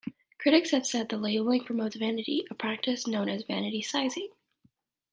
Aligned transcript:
Critics 0.39 0.71
have 0.71 0.87
said 0.87 1.09
the 1.09 1.17
labeling 1.19 1.63
promotes 1.63 1.95
vanity, 1.95 2.43
a 2.49 2.55
practice 2.55 3.05
known 3.05 3.29
as 3.29 3.43
vanity 3.43 3.83
sizing. 3.83 4.29